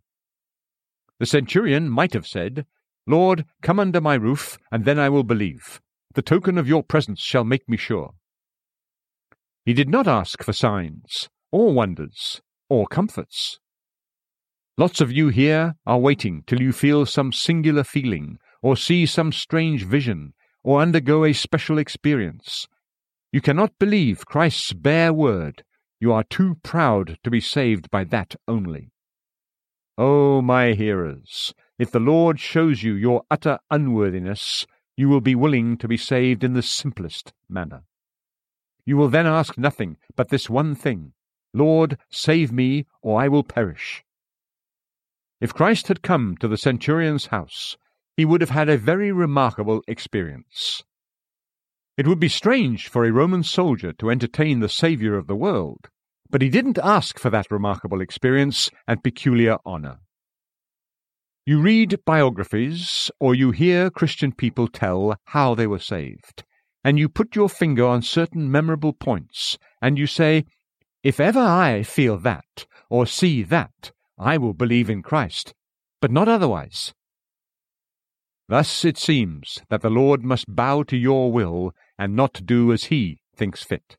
[1.19, 2.65] The centurion might have said,
[3.09, 5.81] Lord, come under my roof, and then I will believe.
[6.15, 8.15] The token of your presence shall make me sure.
[9.65, 12.41] He did not ask for signs, or wonders,
[12.73, 13.59] or comforts.
[14.79, 19.31] Lots of you here are waiting till you feel some singular feeling, or see some
[19.31, 20.33] strange vision,
[20.65, 22.67] or undergo a special experience.
[23.31, 25.65] You cannot believe Christ's bare word.
[26.01, 28.91] You are too proud to be saved by that only.
[29.99, 34.67] O oh, my hearers, if the Lord shows you your utter unworthiness,
[34.97, 37.83] you will be willing to be saved in the simplest manner.
[38.87, 41.13] You will then ask nothing but this one thing
[41.55, 44.03] Lord, save me, or I will perish.
[45.41, 47.77] If Christ had come to the centurion's house,
[48.17, 50.83] he would have had a very remarkable experience.
[51.97, 55.89] It would be strange for a Roman soldier to entertain the Saviour of the world,
[56.31, 59.99] but he didn't ask for that remarkable experience and peculiar honour.
[61.45, 66.45] You read biographies or you hear Christian people tell how they were saved,
[66.85, 70.45] and you put your finger on certain memorable points, and you say,
[71.03, 75.53] If ever I feel that, or see that, I will believe in Christ,
[76.01, 76.95] but not otherwise.
[78.49, 82.85] Thus it seems that the Lord must bow to your will and not do as
[82.85, 83.97] he thinks fit.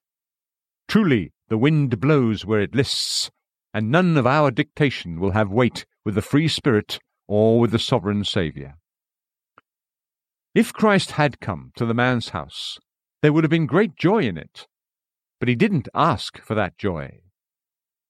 [0.87, 3.31] Truly, the wind blows where it lists,
[3.73, 7.79] and none of our dictation will have weight with the free spirit or with the
[7.79, 8.75] sovereign Saviour.
[10.53, 12.77] If Christ had come to the man's house,
[13.21, 14.67] there would have been great joy in it.
[15.43, 17.19] But he didn't ask for that joy.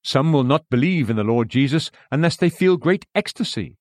[0.04, 3.80] Some will not believe in the Lord Jesus unless they feel great ecstasy.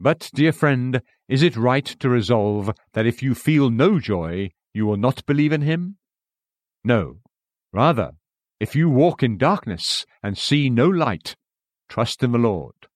[0.00, 4.86] But, dear friend, is it right to resolve that if you feel no joy, you
[4.86, 5.98] will not believe in him?
[6.82, 7.18] No.
[7.72, 8.14] Rather,
[8.58, 11.36] if you walk in darkness and see no light,
[11.88, 12.88] trust in the Lord.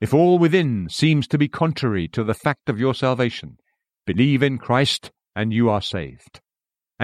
[0.00, 3.58] If all within seems to be contrary to the fact of your salvation,
[4.06, 6.40] believe in Christ and you are saved.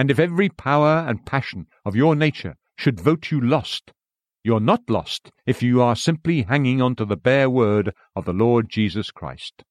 [0.01, 3.91] And if every power and passion of your nature should vote you lost,
[4.43, 8.33] you're not lost if you are simply hanging on to the bare word of the
[8.33, 9.63] Lord Jesus Christ.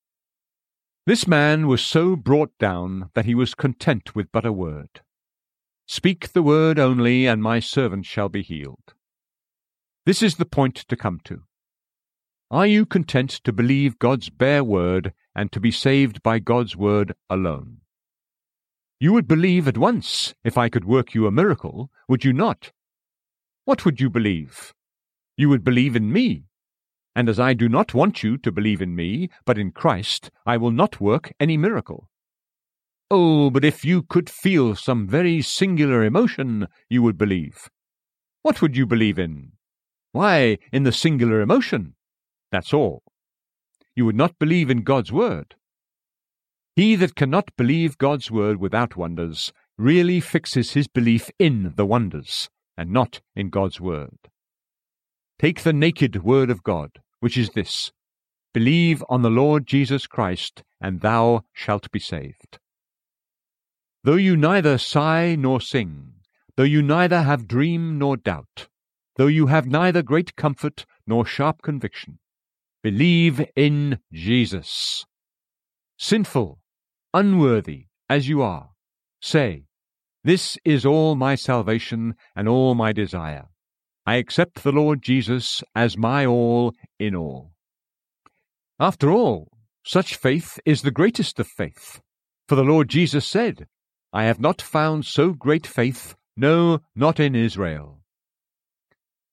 [1.04, 5.00] This man was so brought down that he was content with but a word.
[5.88, 8.94] Speak the word only, and my servant shall be healed.
[10.06, 11.42] This is the point to come to.
[12.52, 17.16] Are you content to believe God's bare word and to be saved by God's word
[17.28, 17.79] alone?
[19.02, 22.70] You would believe at once if I could work you a miracle, would you not?
[23.64, 24.74] What would you believe?
[25.38, 26.44] You would believe in me.
[27.16, 30.58] And as I do not want you to believe in me, but in Christ, I
[30.58, 32.10] will not work any miracle.
[33.10, 37.70] Oh, but if you could feel some very singular emotion, you would believe.
[38.42, 39.52] What would you believe in?
[40.12, 41.94] Why, in the singular emotion.
[42.52, 43.02] That's all.
[43.96, 45.56] You would not believe in God's word.
[46.80, 52.48] He that cannot believe God's word without wonders really fixes his belief in the wonders,
[52.74, 54.16] and not in God's word.
[55.38, 57.92] Take the naked word of God, which is this
[58.54, 62.58] Believe on the Lord Jesus Christ, and thou shalt be saved.
[64.02, 66.14] Though you neither sigh nor sing,
[66.56, 68.68] though you neither have dream nor doubt,
[69.16, 72.20] though you have neither great comfort nor sharp conviction,
[72.82, 75.04] Believe in Jesus.
[75.98, 76.59] Sinful,
[77.12, 78.70] unworthy as you are,
[79.20, 79.64] say,
[80.24, 83.46] This is all my salvation and all my desire.
[84.06, 87.52] I accept the Lord Jesus as my all in all.
[88.78, 89.52] After all,
[89.84, 92.00] such faith is the greatest of faith.
[92.48, 93.66] For the Lord Jesus said,
[94.12, 98.00] I have not found so great faith, no, not in Israel.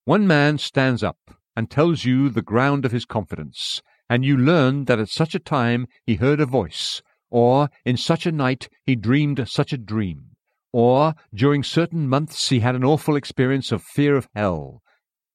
[0.04, 1.18] One man stands up
[1.56, 5.40] and tells you the ground of his confidence, and you learn that at such a
[5.40, 10.36] time he heard a voice, or in such a night he dreamed such a dream,
[10.72, 14.82] or during certain months he had an awful experience of fear of hell,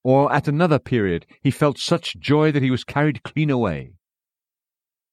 [0.03, 3.93] or at another period he felt such joy that he was carried clean away.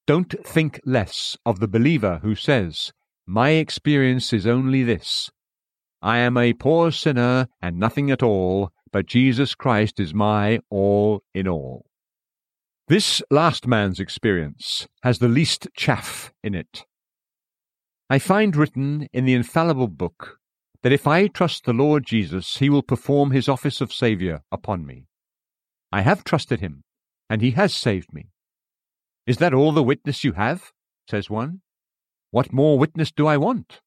[0.07, 2.91] Don't think less of the believer who says,
[3.25, 5.29] My experience is only this.
[6.01, 11.21] I am a poor sinner and nothing at all, but Jesus Christ is my all
[11.33, 11.90] in all.
[12.91, 16.83] This last man's experience has the least chaff in it.
[18.09, 20.39] I find written in the infallible book
[20.83, 24.85] that if I trust the Lord Jesus, he will perform his office of Saviour upon
[24.85, 25.05] me.
[25.89, 26.83] I have trusted him,
[27.29, 28.27] and he has saved me.
[29.25, 30.73] Is that all the witness you have?
[31.09, 31.61] says one.
[32.31, 33.79] What more witness do I want?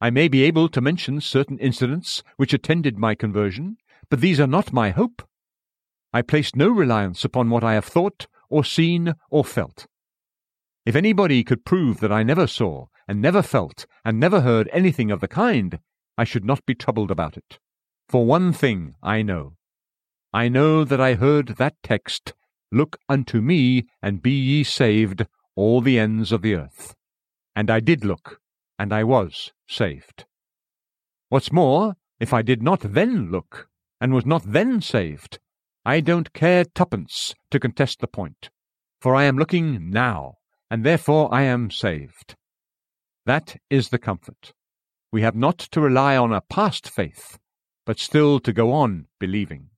[0.00, 3.76] I may be able to mention certain incidents which attended my conversion,
[4.10, 5.22] but these are not my hope.
[6.14, 9.88] I place no reliance upon what I have thought, or seen, or felt.
[10.86, 15.10] If anybody could prove that I never saw, and never felt, and never heard anything
[15.10, 15.80] of the kind,
[16.16, 17.58] I should not be troubled about it.
[18.08, 19.56] For one thing I know.
[20.32, 22.32] I know that I heard that text,
[22.70, 26.94] Look unto me, and be ye saved, all the ends of the earth.
[27.56, 28.40] And I did look,
[28.78, 30.26] and I was saved.
[31.28, 33.68] What's more, if I did not then look,
[34.00, 35.40] and was not then saved,
[35.86, 38.48] I don't care twopence to contest the point,
[39.00, 40.36] for I am looking now,
[40.70, 42.36] and therefore I am saved.
[43.26, 44.54] That is the comfort.
[45.12, 47.38] We have not to rely on a past faith,
[47.84, 49.68] but still to go on believing.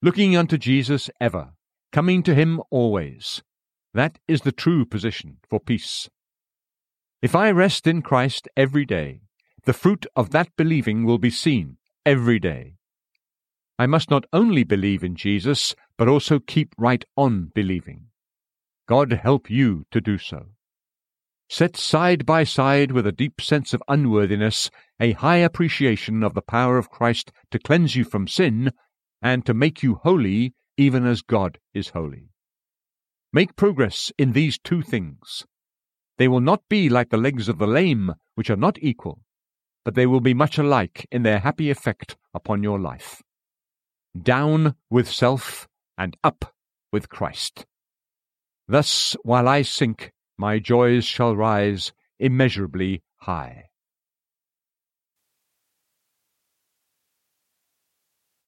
[0.00, 1.54] Looking unto Jesus ever,
[1.90, 3.42] coming to him always.
[3.94, 6.08] That is the true position for peace.
[7.20, 9.22] If I rest in Christ every day,
[9.64, 12.74] the fruit of that believing will be seen every day.
[13.78, 18.06] I must not only believe in Jesus, but also keep right on believing.
[18.86, 20.46] God help you to do so.
[21.48, 24.70] Set side by side with a deep sense of unworthiness
[25.00, 28.72] a high appreciation of the power of Christ to cleanse you from sin
[29.20, 32.30] and to make you holy even as God is holy.
[33.32, 35.44] Make progress in these two things.
[36.18, 39.20] They will not be like the legs of the lame, which are not equal,
[39.84, 43.22] but they will be much alike in their happy effect upon your life.
[44.20, 46.54] Down with self and up
[46.92, 47.66] with Christ.
[48.68, 53.70] Thus, while I sink, my joys shall rise immeasurably high.